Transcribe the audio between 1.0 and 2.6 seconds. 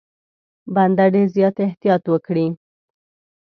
ډېر زیات احتیاط وکړي.